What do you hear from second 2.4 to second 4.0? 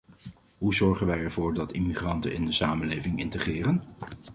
de samenleving integreren?